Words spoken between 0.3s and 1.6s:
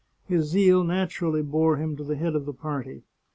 zeal naturally